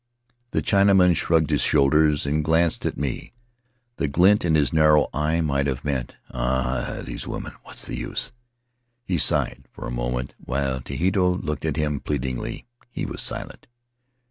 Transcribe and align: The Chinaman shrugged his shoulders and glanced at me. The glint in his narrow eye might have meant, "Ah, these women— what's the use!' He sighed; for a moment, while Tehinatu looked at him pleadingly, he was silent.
The 0.49 0.63
Chinaman 0.63 1.15
shrugged 1.15 1.51
his 1.51 1.61
shoulders 1.61 2.25
and 2.25 2.43
glanced 2.43 2.87
at 2.87 2.97
me. 2.97 3.33
The 3.97 4.07
glint 4.07 4.43
in 4.43 4.55
his 4.55 4.73
narrow 4.73 5.09
eye 5.13 5.41
might 5.41 5.67
have 5.67 5.85
meant, 5.85 6.15
"Ah, 6.31 7.01
these 7.03 7.27
women— 7.27 7.53
what's 7.65 7.85
the 7.85 7.97
use!' 7.99 8.31
He 9.05 9.19
sighed; 9.19 9.67
for 9.71 9.87
a 9.87 9.91
moment, 9.91 10.33
while 10.43 10.81
Tehinatu 10.81 11.43
looked 11.43 11.65
at 11.65 11.77
him 11.77 11.99
pleadingly, 11.99 12.65
he 12.89 13.05
was 13.05 13.21
silent. 13.21 13.67